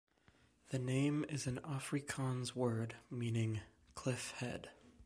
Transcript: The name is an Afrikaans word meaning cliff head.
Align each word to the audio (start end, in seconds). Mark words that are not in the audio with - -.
The 0.69 0.79
name 0.79 1.25
is 1.29 1.45
an 1.45 1.59
Afrikaans 1.63 2.55
word 2.55 2.95
meaning 3.11 3.59
cliff 3.93 4.31
head. 4.37 4.71